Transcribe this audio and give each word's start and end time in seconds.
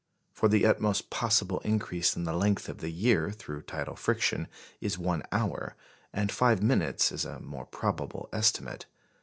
For 0.33 0.49
the 0.49 0.65
utmost 0.65 1.11
possible 1.11 1.59
increase 1.59 2.15
in 2.15 2.23
the 2.23 2.33
length 2.33 2.67
of 2.69 2.79
the 2.79 2.89
year 2.89 3.29
through 3.29 3.61
tidal 3.61 3.95
friction 3.95 4.47
is 4.79 4.97
one 4.97 5.21
hour; 5.31 5.75
and 6.11 6.31
five 6.31 6.59
minutes 6.63 7.11
is 7.11 7.23
a 7.23 7.39
more 7.39 7.67
probable 7.67 8.27
estimate. 8.33 8.87